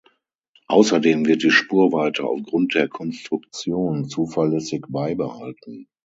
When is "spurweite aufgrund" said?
1.51-2.73